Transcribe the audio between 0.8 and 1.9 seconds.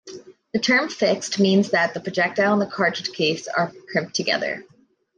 "fixed" means